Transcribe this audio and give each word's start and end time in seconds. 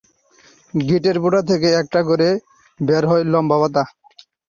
গিঁটের 0.73 1.17
গোড়া 1.23 1.41
থেকে 1.49 1.69
একটা 1.81 1.99
করে 2.09 2.29
বের 2.79 3.03
হয় 3.07 3.23
লম্বা 3.25 3.57
পাতা। 3.61 3.83